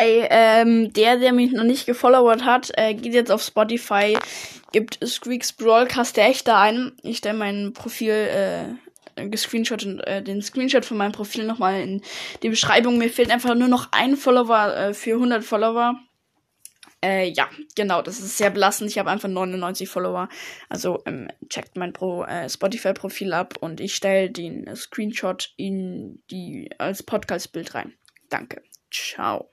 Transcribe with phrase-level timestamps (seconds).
[0.00, 4.16] Ey, ähm, der, der mich noch nicht gefollowert hat, äh, geht jetzt auf Spotify,
[4.70, 6.92] gibt Squeaks Broadcast der echte ein.
[7.02, 12.02] Ich stelle mein Profil, äh, gescreenshot und äh, den Screenshot von meinem Profil nochmal in
[12.44, 12.96] die Beschreibung.
[12.96, 15.96] Mir fehlt einfach nur noch ein Follower äh, für 100 Follower.
[17.04, 18.92] Äh, ja, genau, das ist sehr belastend.
[18.92, 20.28] Ich habe einfach 99 Follower.
[20.68, 26.22] Also ähm, checkt mein Pro äh, Spotify-Profil ab und ich stelle den äh, Screenshot in
[26.30, 27.94] die als Podcast-Bild rein.
[28.28, 28.62] Danke.
[28.92, 29.50] Ciao.